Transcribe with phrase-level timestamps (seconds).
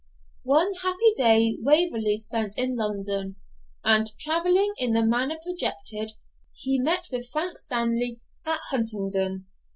[0.49, 3.35] One happy day Waverley spent in London;
[3.83, 6.13] and, travelling in the manner projected,
[6.55, 9.45] he met with Frank Stanley at Huntingdon.